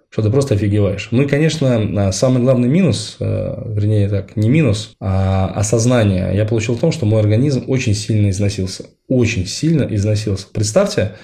что 0.09 0.21
ты 0.21 0.29
просто 0.29 0.55
офигеваешь. 0.55 1.09
Ну 1.11 1.23
и, 1.23 1.27
конечно, 1.27 2.11
самый 2.13 2.41
главный 2.41 2.69
минус, 2.69 3.17
э, 3.19 3.23
вернее 3.73 4.07
так, 4.07 4.37
не 4.37 4.47
минус, 4.47 4.95
а 5.01 5.47
осознание 5.47 6.31
я 6.33 6.45
получил 6.45 6.75
в 6.75 6.79
том, 6.79 6.93
что 6.93 7.05
мой 7.05 7.19
организм 7.19 7.65
очень 7.67 7.93
сильно 7.93 8.29
износился. 8.29 8.85
Очень 9.09 9.45
сильно 9.45 9.83
износился. 9.83 10.47
Представьте, 10.53 11.15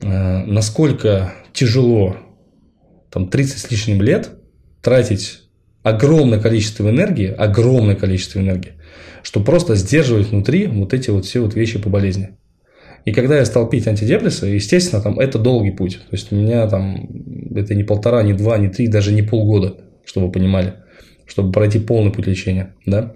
э, 0.00 0.38
насколько 0.46 1.34
тяжело 1.52 2.16
там 3.10 3.28
30 3.28 3.58
с 3.58 3.70
лишним 3.70 4.00
лет 4.00 4.30
тратить 4.80 5.42
огромное 5.86 6.40
количество 6.40 6.90
энергии, 6.90 7.28
огромное 7.28 7.94
количество 7.94 8.40
энергии, 8.40 8.72
чтобы 9.22 9.46
просто 9.46 9.76
сдерживать 9.76 10.30
внутри 10.30 10.66
вот 10.66 10.92
эти 10.92 11.10
вот 11.10 11.26
все 11.26 11.38
вот 11.38 11.54
вещи 11.54 11.78
по 11.78 11.88
болезни. 11.88 12.30
И 13.04 13.12
когда 13.12 13.38
я 13.38 13.44
стал 13.44 13.68
пить 13.68 13.86
антидепрессы, 13.86 14.46
естественно, 14.46 15.00
там 15.00 15.20
это 15.20 15.38
долгий 15.38 15.70
путь. 15.70 16.00
То 16.10 16.16
есть 16.16 16.32
у 16.32 16.34
меня 16.34 16.66
там 16.66 17.08
это 17.54 17.76
не 17.76 17.84
полтора, 17.84 18.24
не 18.24 18.32
два, 18.32 18.58
не 18.58 18.68
три, 18.68 18.88
даже 18.88 19.12
не 19.12 19.22
полгода, 19.22 19.76
чтобы 20.04 20.26
вы 20.26 20.32
понимали, 20.32 20.74
чтобы 21.24 21.52
пройти 21.52 21.78
полный 21.78 22.10
путь 22.10 22.26
лечения, 22.26 22.74
да. 22.84 23.14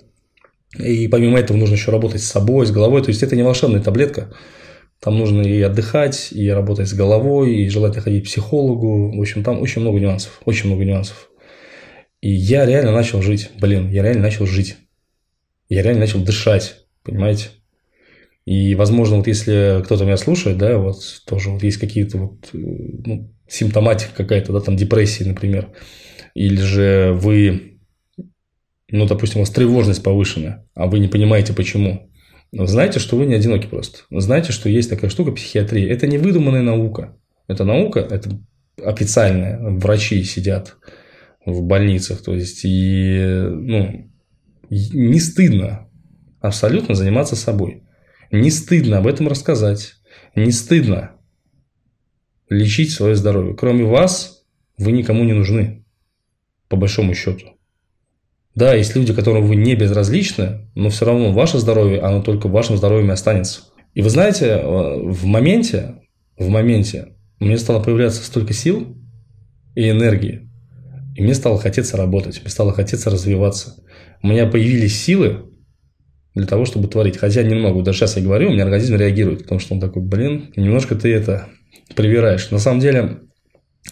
И 0.79 1.09
помимо 1.09 1.41
этого 1.41 1.57
нужно 1.57 1.75
еще 1.75 1.91
работать 1.91 2.23
с 2.23 2.31
собой, 2.31 2.67
с 2.67 2.71
головой. 2.71 3.03
То 3.03 3.09
есть 3.09 3.25
это 3.25 3.35
не 3.35 3.43
волшебная 3.43 3.81
таблетка. 3.81 4.33
Там 5.01 5.19
нужно 5.19 5.43
и 5.43 5.61
отдыхать, 5.61 6.29
и 6.31 6.49
работать 6.51 6.89
с 6.89 6.93
головой, 6.93 7.53
и 7.57 7.69
желательно 7.69 8.03
ходить 8.03 8.23
к 8.23 8.27
психологу. 8.27 9.17
В 9.17 9.21
общем, 9.21 9.43
там 9.43 9.61
очень 9.61 9.81
много 9.81 9.99
нюансов. 9.99 10.41
Очень 10.45 10.69
много 10.69 10.85
нюансов. 10.85 11.30
И 12.21 12.31
я 12.31 12.67
реально 12.67 12.93
начал 12.93 13.23
жить. 13.23 13.51
Блин, 13.59 13.91
я 13.91 14.03
реально 14.03 14.23
начал 14.23 14.47
жить. 14.47 14.77
Я 15.69 15.83
реально 15.83 16.01
начал 16.01 16.23
дышать. 16.23 16.85
Понимаете? 17.03 17.49
И, 18.45 18.75
возможно, 18.75 19.17
вот 19.17 19.27
если 19.27 19.81
кто-то 19.85 20.05
меня 20.05 20.17
слушает, 20.17 20.59
да, 20.59 20.79
вот 20.79 21.01
тоже 21.27 21.51
вот 21.51 21.63
есть 21.63 21.79
какие-то 21.79 22.19
вот, 22.19 22.49
э, 22.53 22.59
ну, 22.59 23.33
симптоматика 23.47 24.13
какая-то, 24.15 24.53
да, 24.53 24.61
там 24.61 24.77
депрессии, 24.77 25.25
например, 25.25 25.69
или 26.35 26.61
же 26.61 27.13
вы, 27.15 27.79
ну, 28.91 29.07
допустим, 29.07 29.41
у 29.41 29.43
вас 29.43 29.51
тревожность 29.51 30.03
повышенная, 30.03 30.67
а 30.75 30.87
вы 30.87 30.99
не 30.99 31.09
понимаете 31.09 31.53
почему. 31.53 32.11
Знаете, 32.53 32.99
что 32.99 33.17
вы 33.17 33.27
не 33.27 33.35
одиноки 33.35 33.67
просто. 33.67 34.01
Знаете, 34.11 34.53
что 34.53 34.69
есть 34.69 34.91
такая 34.91 35.11
штука 35.11 35.31
психиатрия. 35.33 35.93
Это 35.93 36.09
не 36.09 36.19
выдуманная 36.19 36.63
наука. 36.63 37.17
Это 37.47 37.65
наука, 37.65 38.01
это 38.01 38.31
официальная. 38.83 39.61
Врачи 39.79 40.25
сидят 40.25 40.77
в 41.45 41.63
больницах. 41.63 42.23
То 42.23 42.35
есть, 42.35 42.65
и, 42.65 43.47
ну, 43.49 44.11
не 44.69 45.21
стыдно 45.21 45.89
абсолютно 46.41 46.95
заниматься 46.95 47.37
собой. 47.37 47.85
Не 48.31 48.51
стыдно 48.51 48.99
об 48.99 49.07
этом 49.07 49.29
рассказать. 49.29 49.95
Не 50.35 50.53
стыдно 50.53 51.13
лечить 52.49 52.91
свое 52.91 53.15
здоровье. 53.15 53.55
Кроме 53.55 53.85
вас, 53.85 54.45
вы 54.77 54.93
никому 54.93 55.25
не 55.25 55.33
нужны, 55.33 55.85
по 56.69 56.77
большому 56.77 57.15
счету. 57.15 57.47
Да, 58.55 58.75
есть 58.75 58.97
люди, 58.97 59.15
которым 59.15 59.47
вы 59.47 59.57
не 59.57 59.77
безразличны, 59.77 60.69
но 60.75 60.91
все 60.91 61.07
равно 61.07 61.33
ваше 61.33 61.59
здоровье, 61.59 62.01
оно 62.01 62.21
только 62.23 62.49
вашим 62.49 62.77
здоровьем 62.77 63.11
и 63.11 63.15
останется. 63.15 63.63
И 63.95 64.03
вы 64.03 64.11
знаете, 64.11 64.47
э, 64.47 65.03
в 65.03 65.25
моменте, 65.25 66.01
в 66.37 66.49
моменте 66.49 67.17
мне 67.39 67.57
стало 67.59 67.83
появляться 67.83 68.25
столько 68.25 68.53
сил 68.53 68.97
и 69.75 69.89
энергии, 69.89 70.50
и 71.21 71.23
мне 71.23 71.35
стало 71.35 71.59
хотеться 71.59 71.99
работать, 71.99 72.41
мне 72.41 72.49
стало 72.51 72.73
хотеться 72.73 73.11
развиваться. 73.11 73.77
У 74.23 74.29
меня 74.29 74.47
появились 74.47 74.99
силы 74.99 75.51
для 76.35 76.47
того, 76.47 76.65
чтобы 76.65 76.89
творить. 76.89 77.19
Хотя 77.19 77.43
немного, 77.43 77.83
даже 77.83 77.99
сейчас 77.99 78.17
я 78.17 78.23
говорю, 78.23 78.49
у 78.49 78.53
меня 78.55 78.65
организм 78.65 78.97
реагирует, 78.97 79.43
потому 79.43 79.61
что 79.61 79.75
он 79.75 79.81
такой, 79.81 80.01
блин, 80.01 80.51
немножко 80.57 80.95
ты 80.95 81.13
это 81.13 81.49
привираешь. 81.95 82.51
На 82.51 82.59
самом 82.59 82.81
деле, 82.81 83.19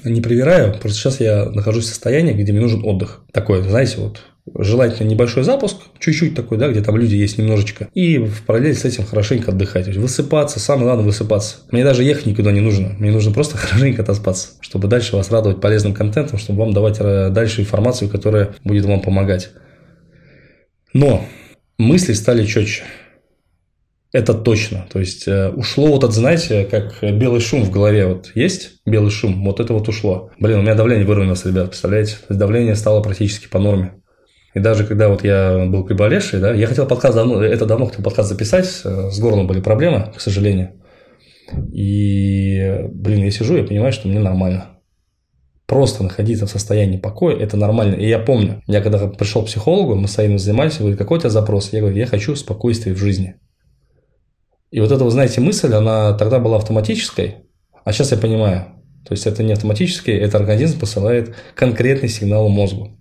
не 0.04 0.22
привираю, 0.22 0.72
просто 0.80 0.96
сейчас 0.98 1.20
я 1.20 1.50
нахожусь 1.50 1.84
в 1.84 1.88
состоянии, 1.88 2.32
где 2.32 2.50
мне 2.52 2.62
нужен 2.62 2.82
отдых. 2.82 3.26
Такой, 3.30 3.62
знаете, 3.62 3.96
вот 3.98 4.22
желательно 4.56 5.08
небольшой 5.08 5.42
запуск, 5.42 5.76
чуть-чуть 5.98 6.34
такой, 6.34 6.58
да, 6.58 6.68
где 6.68 6.80
там 6.82 6.96
люди 6.96 7.14
есть 7.14 7.38
немножечко, 7.38 7.88
и 7.94 8.18
в 8.18 8.42
параллель 8.42 8.74
с 8.74 8.84
этим 8.84 9.04
хорошенько 9.04 9.50
отдыхать. 9.50 9.88
Высыпаться, 9.96 10.60
самое 10.60 10.86
главное 10.86 11.04
высыпаться. 11.04 11.56
Мне 11.70 11.84
даже 11.84 12.04
ехать 12.04 12.26
никуда 12.26 12.52
не 12.52 12.60
нужно, 12.60 12.90
мне 12.98 13.10
нужно 13.10 13.32
просто 13.32 13.56
хорошенько 13.58 14.02
отоспаться, 14.02 14.50
чтобы 14.60 14.88
дальше 14.88 15.16
вас 15.16 15.30
радовать 15.30 15.60
полезным 15.60 15.94
контентом, 15.94 16.38
чтобы 16.38 16.60
вам 16.60 16.72
давать 16.72 16.96
э, 17.00 17.30
дальше 17.30 17.62
информацию, 17.62 18.08
которая 18.08 18.54
будет 18.64 18.84
вам 18.84 19.00
помогать. 19.00 19.50
Но 20.92 21.24
мысли 21.78 22.12
стали 22.12 22.44
четче. 22.44 22.84
Это 24.12 24.32
точно. 24.32 24.86
То 24.90 25.00
есть 25.00 25.28
э, 25.28 25.50
ушло 25.50 25.88
вот 25.88 26.02
от, 26.02 26.14
знаете, 26.14 26.64
как 26.64 27.02
белый 27.02 27.40
шум 27.40 27.62
в 27.62 27.70
голове 27.70 28.06
вот 28.06 28.32
есть, 28.34 28.80
белый 28.86 29.10
шум, 29.10 29.44
вот 29.44 29.60
это 29.60 29.74
вот 29.74 29.88
ушло. 29.88 30.30
Блин, 30.38 30.60
у 30.60 30.62
меня 30.62 30.74
давление 30.74 31.06
выровнялось, 31.06 31.44
ребят, 31.44 31.68
представляете? 31.68 32.12
То 32.12 32.26
есть 32.30 32.38
давление 32.38 32.74
стало 32.74 33.02
практически 33.02 33.48
по 33.48 33.58
норме. 33.58 33.92
И 34.58 34.60
даже 34.60 34.84
когда 34.84 35.08
вот 35.08 35.22
я 35.22 35.66
был 35.66 35.84
приболевший, 35.84 36.40
да, 36.40 36.52
я 36.52 36.66
хотел 36.66 36.84
подкаст 36.84 37.14
давно, 37.14 37.40
это 37.40 37.64
давно 37.64 37.86
хотел 37.86 38.02
подкаст 38.02 38.28
записать, 38.28 38.66
э, 38.84 39.08
с 39.08 39.20
горлом 39.20 39.46
были 39.46 39.60
проблемы, 39.60 40.12
к 40.16 40.20
сожалению. 40.20 40.72
И, 41.72 42.80
блин, 42.90 43.24
я 43.24 43.30
сижу, 43.30 43.56
я 43.56 43.62
понимаю, 43.62 43.92
что 43.92 44.08
мне 44.08 44.18
нормально. 44.18 44.80
Просто 45.66 46.02
находиться 46.02 46.46
в 46.46 46.50
состоянии 46.50 46.96
покоя– 46.96 47.36
это 47.38 47.56
нормально. 47.56 47.94
И 47.94 48.08
я 48.08 48.18
помню, 48.18 48.60
я 48.66 48.80
когда 48.80 49.06
пришел 49.06 49.42
к 49.42 49.46
психологу, 49.46 49.94
мы 49.94 50.08
с 50.08 50.18
Аином 50.18 50.40
занимались, 50.40 50.78
говорит, 50.78 50.98
какой 50.98 51.18
у 51.18 51.20
тебя 51.20 51.30
запрос? 51.30 51.72
Я 51.72 51.78
говорю, 51.78 51.96
я 51.96 52.06
хочу 52.06 52.34
спокойствия 52.34 52.94
в 52.94 52.98
жизни. 52.98 53.36
И 54.72 54.80
вот 54.80 54.90
эта, 54.90 55.04
вы 55.04 55.12
знаете, 55.12 55.40
мысль, 55.40 55.72
она 55.72 56.14
тогда 56.14 56.40
была 56.40 56.56
автоматической, 56.56 57.36
а 57.84 57.92
сейчас 57.92 58.10
я 58.10 58.18
понимаю, 58.18 58.64
то 59.06 59.12
есть 59.12 59.24
это 59.24 59.44
не 59.44 59.52
автоматически, 59.52 60.10
это 60.10 60.36
организм 60.36 60.80
посылает 60.80 61.32
конкретный 61.54 62.08
сигнал 62.08 62.48
мозгу. 62.48 62.97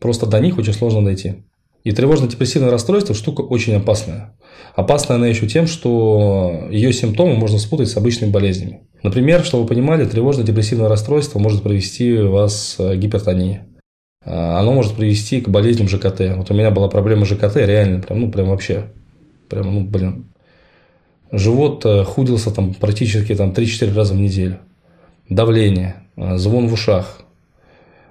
Просто 0.00 0.26
до 0.26 0.40
них 0.40 0.58
очень 0.58 0.72
сложно 0.72 1.04
дойти. 1.04 1.44
И 1.84 1.92
тревожно-депрессивное 1.92 2.70
расстройство– 2.70 3.14
штука 3.16 3.42
очень 3.42 3.74
опасная. 3.74 4.36
Опасная 4.74 5.16
она 5.16 5.26
еще 5.26 5.46
тем, 5.46 5.66
что 5.66 6.68
ее 6.70 6.92
симптомы 6.92 7.34
можно 7.34 7.58
спутать 7.58 7.88
с 7.88 7.96
обычными 7.96 8.30
болезнями. 8.30 8.82
Например, 9.02 9.44
чтобы 9.44 9.62
вы 9.62 9.68
понимали, 9.68 10.04
тревожно-депрессивное 10.04 10.88
расстройство 10.88 11.38
может 11.38 11.62
привести 11.62 12.16
вас 12.18 12.74
к 12.78 12.96
гипертонии. 12.96 13.62
А, 14.24 14.60
оно 14.60 14.72
может 14.72 14.94
привести 14.94 15.40
к 15.40 15.48
болезням 15.48 15.88
ЖКТ. 15.88 16.20
Вот 16.36 16.50
у 16.50 16.54
меня 16.54 16.70
была 16.70 16.88
проблема 16.88 17.24
ЖКТ, 17.24 17.56
реально, 17.56 18.00
прям, 18.00 18.20
ну, 18.20 18.30
прям 18.30 18.48
вообще. 18.48 18.92
Прям, 19.48 19.72
ну, 19.72 19.80
блин, 19.84 20.26
Живот 21.30 21.84
э, 21.84 22.04
худился 22.04 22.50
там 22.50 22.72
практически 22.72 23.34
там 23.34 23.50
3-4 23.50 23.94
раза 23.94 24.14
в 24.14 24.16
неделю. 24.16 24.58
Давление, 25.28 25.96
э, 26.16 26.38
звон 26.38 26.68
в 26.68 26.72
ушах. 26.72 27.20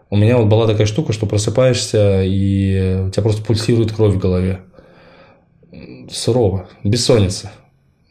У 0.10 0.16
меня 0.16 0.38
вот 0.38 0.48
была 0.48 0.68
такая 0.68 0.88
штука, 0.88 1.12
что 1.12 1.26
просыпаешься, 1.26 2.24
и 2.24 3.04
у 3.08 3.10
тебя 3.10 3.24
просто 3.24 3.44
пульсирует 3.44 3.92
кровь 3.92 4.16
в 4.16 4.20
голове. 4.20 4.62
Сурово, 6.10 6.70
бессонница. 6.84 7.52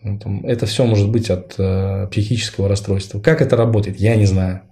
Ну, 0.02 0.42
это 0.44 0.66
все 0.66 0.84
может 0.84 1.10
быть 1.10 1.30
от 1.30 1.54
э, 1.58 2.06
психического 2.10 2.68
расстройства. 2.68 3.18
Как 3.18 3.40
это 3.40 3.56
работает, 3.56 3.98
я 3.98 4.14
не 4.14 4.26
знаю. 4.26 4.62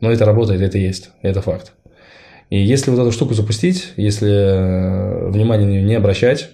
Но 0.00 0.10
это 0.10 0.24
работает, 0.24 0.60
это 0.60 0.76
есть, 0.76 1.10
это 1.22 1.40
факт. 1.40 1.72
И 2.50 2.58
если 2.58 2.90
вот 2.90 3.00
эту 3.00 3.12
штуку 3.12 3.32
запустить, 3.32 3.92
если 3.96 4.30
э, 4.30 5.30
внимание 5.30 5.66
на 5.66 5.70
нее 5.70 5.82
не 5.84 5.94
обращать, 5.94 6.50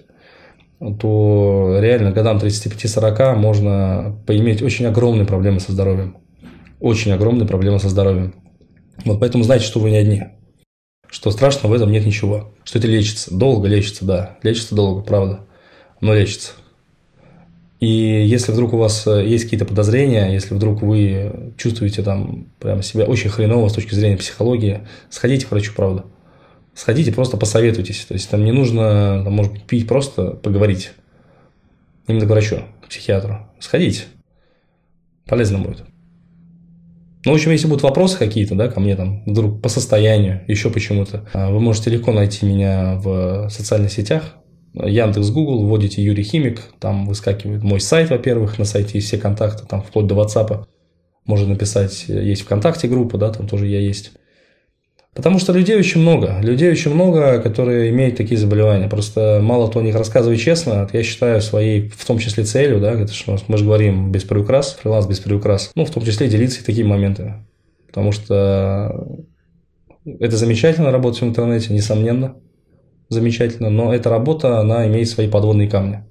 то 1.00 1.78
реально 1.80 2.12
годам 2.12 2.36
35-40 2.36 3.34
можно 3.34 4.16
поиметь 4.26 4.62
очень 4.62 4.86
огромные 4.86 5.26
проблемы 5.26 5.58
со 5.58 5.72
здоровьем. 5.72 6.18
Очень 6.78 7.12
огромные 7.12 7.48
проблемы 7.48 7.80
со 7.80 7.88
здоровьем. 7.88 8.34
Вот 9.04 9.20
поэтому 9.20 9.44
знайте, 9.44 9.64
что 9.64 9.80
вы 9.80 9.90
не 9.90 9.96
одни. 9.96 10.24
Что 11.08 11.30
страшного 11.30 11.72
в 11.72 11.74
этом 11.74 11.90
нет 11.90 12.04
ничего. 12.04 12.52
Что 12.64 12.78
это 12.78 12.88
лечится. 12.88 13.34
Долго 13.34 13.68
лечится, 13.68 14.04
да. 14.04 14.38
Лечится 14.42 14.74
долго, 14.74 15.02
правда. 15.02 15.40
Но 16.00 16.14
лечится. 16.14 16.52
И 17.80 17.86
если 17.86 18.52
вдруг 18.52 18.72
у 18.72 18.78
вас 18.78 19.06
э, 19.06 19.24
есть 19.24 19.44
какие-то 19.44 19.64
подозрения, 19.64 20.32
если 20.32 20.54
вдруг 20.54 20.82
вы 20.82 21.52
чувствуете 21.56 22.02
там 22.02 22.48
прямо 22.58 22.82
себя 22.82 23.04
очень 23.04 23.30
хреново 23.30 23.68
с 23.68 23.72
точки 23.72 23.94
зрения 23.94 24.16
психологии, 24.16 24.86
сходите 25.10 25.46
к 25.46 25.50
врачу, 25.52 25.72
правда 25.76 26.04
сходите, 26.78 27.12
просто 27.12 27.36
посоветуйтесь. 27.36 28.04
То 28.04 28.14
есть 28.14 28.30
там 28.30 28.44
не 28.44 28.52
нужно, 28.52 29.22
там, 29.24 29.32
может 29.32 29.52
быть, 29.52 29.64
пить, 29.64 29.88
просто 29.88 30.30
поговорить. 30.30 30.92
Именно 32.06 32.26
к 32.26 32.30
врачу, 32.30 32.62
к 32.82 32.88
психиатру. 32.88 33.48
Сходите. 33.58 34.04
Полезно 35.26 35.58
будет. 35.58 35.84
Ну, 37.24 37.32
в 37.32 37.34
общем, 37.34 37.50
если 37.50 37.66
будут 37.66 37.82
вопросы 37.82 38.16
какие-то, 38.18 38.54
да, 38.54 38.68
ко 38.68 38.80
мне 38.80 38.94
там, 38.94 39.24
вдруг 39.24 39.60
по 39.60 39.68
состоянию, 39.68 40.42
еще 40.46 40.70
почему-то, 40.70 41.28
а, 41.32 41.50
вы 41.50 41.60
можете 41.60 41.90
легко 41.90 42.12
найти 42.12 42.46
меня 42.46 42.94
в 42.96 43.48
социальных 43.50 43.92
сетях. 43.92 44.36
Яндекс, 44.74 45.30
Google, 45.30 45.66
вводите 45.66 46.02
Юрий 46.02 46.22
Химик, 46.22 46.60
там 46.78 47.06
выскакивает 47.06 47.62
мой 47.62 47.80
сайт, 47.80 48.10
во-первых, 48.10 48.58
на 48.58 48.64
сайте 48.64 48.98
есть 48.98 49.08
все 49.08 49.18
контакты, 49.18 49.66
там 49.66 49.82
вплоть 49.82 50.06
до 50.06 50.14
WhatsApp. 50.14 50.66
Можно 51.26 51.48
написать, 51.48 52.04
есть 52.08 52.42
ВКонтакте 52.42 52.86
группа, 52.86 53.18
да, 53.18 53.30
там 53.30 53.48
тоже 53.48 53.66
я 53.66 53.80
есть. 53.80 54.12
Потому 55.18 55.40
что 55.40 55.52
людей 55.52 55.76
очень 55.76 56.00
много. 56.00 56.38
Людей 56.42 56.70
очень 56.70 56.94
много, 56.94 57.40
которые 57.40 57.90
имеют 57.90 58.16
такие 58.16 58.38
заболевания. 58.38 58.86
Просто 58.86 59.40
мало 59.42 59.68
кто 59.68 59.80
о 59.80 59.82
них 59.82 59.96
рассказывает 59.96 60.38
честно. 60.38 60.88
Я 60.92 61.02
считаю 61.02 61.42
своей, 61.42 61.88
в 61.88 62.06
том 62.06 62.20
числе, 62.20 62.44
целью, 62.44 62.78
да, 62.78 62.92
это 62.92 63.12
что 63.12 63.36
мы 63.48 63.58
же 63.58 63.64
говорим 63.64 64.12
без 64.12 64.22
приукрас, 64.22 64.78
фриланс 64.80 65.08
без 65.08 65.18
приукрас. 65.18 65.72
Ну, 65.74 65.84
в 65.84 65.90
том 65.90 66.04
числе 66.04 66.28
делиться 66.28 66.60
и 66.60 66.64
такими 66.64 66.86
моментами. 66.86 67.44
Потому 67.88 68.12
что 68.12 69.08
это 70.04 70.36
замечательно 70.36 70.92
работать 70.92 71.20
в 71.20 71.24
интернете, 71.24 71.74
несомненно. 71.74 72.36
Замечательно. 73.08 73.70
Но 73.70 73.92
эта 73.92 74.10
работа, 74.10 74.60
она 74.60 74.86
имеет 74.86 75.08
свои 75.08 75.26
подводные 75.26 75.68
камни. 75.68 76.04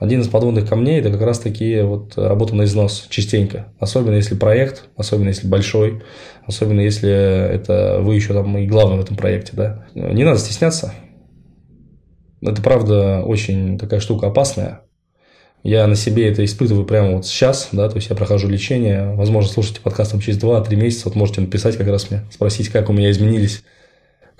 Один 0.00 0.22
из 0.22 0.28
подводных 0.28 0.66
камней– 0.66 0.98
это 1.00 1.10
как 1.10 1.20
раз 1.20 1.40
таки 1.40 1.82
вот 1.82 2.14
работа 2.16 2.56
на 2.56 2.64
износ 2.64 3.06
частенько. 3.10 3.66
Особенно 3.78 4.14
если 4.14 4.34
проект, 4.34 4.84
особенно 4.96 5.28
если 5.28 5.46
большой, 5.46 6.02
особенно 6.46 6.80
если 6.80 7.10
это 7.10 7.98
вы 8.00 8.14
еще 8.14 8.32
там 8.32 8.56
и 8.56 8.66
главный 8.66 8.96
в 8.96 9.02
этом 9.02 9.18
проекте. 9.18 9.52
Да? 9.54 9.84
Не 9.94 10.24
надо 10.24 10.38
стесняться. 10.38 10.94
Это 12.40 12.62
правда 12.62 13.20
очень 13.20 13.78
такая 13.78 14.00
штука 14.00 14.28
опасная. 14.28 14.80
Я 15.62 15.86
на 15.86 15.96
себе 15.96 16.30
это 16.30 16.42
испытываю 16.46 16.86
прямо 16.86 17.16
вот 17.16 17.26
сейчас, 17.26 17.68
да, 17.70 17.86
то 17.90 17.96
есть 17.96 18.08
я 18.08 18.16
прохожу 18.16 18.48
лечение, 18.48 19.14
возможно, 19.14 19.52
слушайте 19.52 19.82
подкаст 19.82 20.18
через 20.22 20.38
2-3 20.38 20.74
месяца, 20.76 21.02
вот 21.04 21.16
можете 21.16 21.42
написать 21.42 21.76
как 21.76 21.86
раз 21.88 22.10
мне, 22.10 22.22
спросить, 22.30 22.70
как 22.70 22.88
у 22.88 22.94
меня 22.94 23.10
изменились 23.10 23.62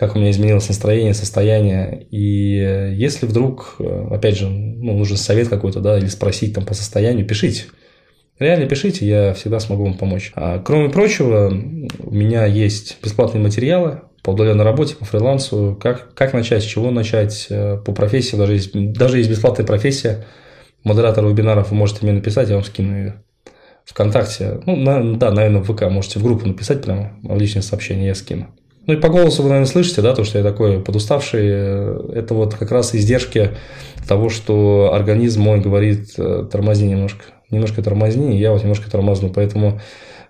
как 0.00 0.16
у 0.16 0.18
меня 0.18 0.30
изменилось 0.30 0.66
настроение, 0.66 1.12
состояние. 1.12 2.06
И 2.10 2.94
если 2.96 3.26
вдруг, 3.26 3.76
опять 4.10 4.38
же, 4.38 4.48
ну, 4.48 4.96
нужен 4.96 5.18
совет 5.18 5.48
какой-то, 5.48 5.80
да, 5.80 5.98
или 5.98 6.06
спросить 6.06 6.54
там 6.54 6.64
по 6.64 6.72
состоянию, 6.72 7.26
пишите. 7.26 7.64
Реально 8.38 8.64
пишите, 8.64 9.06
я 9.06 9.34
всегда 9.34 9.60
смогу 9.60 9.84
вам 9.84 9.98
помочь. 9.98 10.32
А, 10.34 10.58
кроме 10.58 10.88
прочего, 10.88 11.52
у 11.98 12.14
меня 12.14 12.46
есть 12.46 12.96
бесплатные 13.04 13.42
материалы 13.42 14.00
по 14.22 14.30
удаленной 14.30 14.64
работе, 14.64 14.96
по 14.96 15.04
фрилансу, 15.04 15.78
как, 15.78 16.14
как 16.14 16.32
начать, 16.32 16.62
с 16.62 16.66
чего 16.66 16.90
начать, 16.90 17.48
э, 17.50 17.76
по 17.76 17.92
профессии, 17.92 18.36
даже 18.36 18.54
есть, 18.54 18.92
даже 18.94 19.18
есть 19.18 19.28
бесплатная 19.28 19.66
профессия. 19.66 20.24
Модератор 20.82 21.26
вебинаров 21.26 21.72
вы 21.72 21.76
можете 21.76 21.98
мне 22.02 22.12
написать, 22.12 22.48
я 22.48 22.54
вам 22.54 22.64
скину 22.64 22.96
ее. 22.96 23.22
ВКонтакте, 23.84 24.62
ну, 24.64 24.76
на, 24.76 25.18
да, 25.18 25.30
наверное, 25.30 25.60
в 25.60 25.70
ВК 25.70 25.90
можете 25.90 26.18
в 26.18 26.22
группу 26.22 26.48
написать 26.48 26.82
прямо, 26.82 27.18
в 27.22 27.38
личное 27.38 27.60
сообщение 27.60 28.06
я 28.06 28.14
скину. 28.14 28.54
Ну 28.86 28.94
и 28.94 28.96
по 28.96 29.08
голосу 29.08 29.42
вы, 29.42 29.50
наверное, 29.50 29.70
слышите, 29.70 30.02
да, 30.02 30.14
то, 30.14 30.24
что 30.24 30.38
я 30.38 30.44
такой 30.44 30.80
подуставший. 30.80 31.46
Это 31.48 32.34
вот 32.34 32.54
как 32.54 32.70
раз 32.70 32.94
издержки 32.94 33.50
того, 34.08 34.28
что 34.30 34.90
организм 34.92 35.42
мой 35.42 35.60
говорит, 35.60 36.14
э, 36.16 36.46
тормозни 36.50 36.88
немножко. 36.88 37.24
Немножко 37.50 37.82
тормозни, 37.82 38.36
и 38.36 38.40
я 38.40 38.52
вот 38.52 38.62
немножко 38.62 38.90
тормозну. 38.90 39.30
Поэтому 39.30 39.80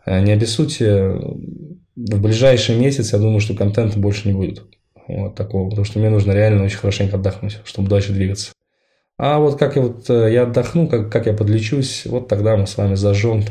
э, 0.05 0.21
не 0.21 0.33
обессудьте. 0.33 1.15
В 1.97 2.21
ближайший 2.21 2.77
месяц, 2.77 3.13
я 3.13 3.19
думаю, 3.19 3.41
что 3.41 3.55
контента 3.55 3.99
больше 3.99 4.27
не 4.27 4.35
будет. 4.35 4.63
Вот 5.07 5.35
такого. 5.37 5.69
Потому 5.69 5.85
что 5.85 5.99
мне 5.99 6.11
нужно 6.11 6.33
реально 6.33 6.65
очень 6.65 6.79
хорошенько 6.79 7.17
отдохнуть, 7.17 7.59
чтобы 7.65 7.89
дальше 7.89 8.13
двигаться. 8.13 8.53
А 9.17 9.39
вот 9.39 9.59
как 9.59 9.77
я, 9.77 9.83
вот, 9.83 10.09
э, 10.11 10.33
я 10.33 10.43
отдохну, 10.43 10.89
как, 10.89 11.11
как 11.13 11.27
я 11.27 11.35
подлечусь, 11.35 12.03
вот 12.07 12.27
тогда 12.27 12.57
мы 12.57 12.67
с 12.67 12.77
вами 12.77 12.97
зажжем. 12.97 13.45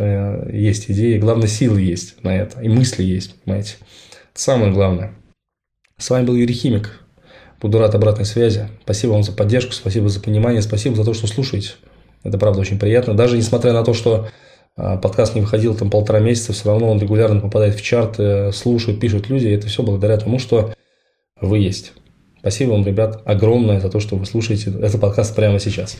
Есть 0.51 0.91
идеи. 0.91 1.19
Главное, 1.19 1.47
силы 1.47 1.81
есть 1.81 2.21
на 2.21 2.35
это. 2.35 2.59
И 2.61 2.67
мысли 2.67 3.03
есть, 3.03 3.41
понимаете 3.43 3.75
самое 4.33 4.71
главное. 4.71 5.13
С 5.97 6.09
вами 6.09 6.25
был 6.25 6.35
Юрий 6.35 6.53
Химик. 6.53 6.99
Буду 7.61 7.77
рад 7.79 7.93
обратной 7.93 8.25
связи. 8.25 8.69
Спасибо 8.83 9.11
вам 9.11 9.23
за 9.23 9.33
поддержку, 9.33 9.73
спасибо 9.73 10.07
за 10.07 10.21
понимание, 10.21 10.61
спасибо 10.61 10.95
за 10.95 11.03
то, 11.03 11.13
что 11.13 11.27
слушаете. 11.27 11.71
Это 12.23 12.37
правда 12.37 12.61
очень 12.61 12.79
приятно. 12.79 13.15
Даже 13.15 13.37
несмотря 13.37 13.73
на 13.73 13.83
то, 13.83 13.93
что 13.93 14.29
а, 14.77 14.97
подкаст 14.97 15.35
не 15.35 15.41
выходил 15.41 15.75
там 15.75 15.89
полтора 15.89 16.19
месяца, 16.19 16.53
все 16.53 16.69
равно 16.69 16.89
он 16.89 16.99
регулярно 16.99 17.41
попадает 17.41 17.75
в 17.75 17.81
чарты, 17.81 18.51
слушают, 18.53 18.99
пишут 18.99 19.29
люди. 19.29 19.47
И 19.47 19.51
это 19.51 19.67
все 19.67 19.83
благодаря 19.83 20.17
тому, 20.17 20.39
что 20.39 20.73
вы 21.41 21.59
есть. 21.59 21.93
Спасибо 22.39 22.71
вам, 22.71 22.85
ребят, 22.85 23.21
огромное 23.25 23.81
за 23.81 23.89
то, 23.89 23.99
что 23.99 24.15
вы 24.15 24.25
слушаете 24.25 24.71
этот 24.71 25.01
подкаст 25.01 25.35
прямо 25.35 25.59
сейчас. 25.59 25.97